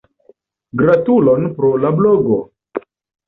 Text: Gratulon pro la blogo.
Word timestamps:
Gratulon 0.81 1.45
pro 1.59 1.71
la 1.83 1.91
blogo. 1.99 2.39